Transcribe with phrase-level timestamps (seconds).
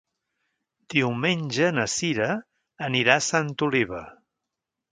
[0.93, 2.29] Diumenge na Cira
[2.89, 4.05] anirà a Santa Oliva.